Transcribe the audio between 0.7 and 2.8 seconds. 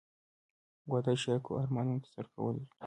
•واده د شریکو ارمانونو ترسره کول دي.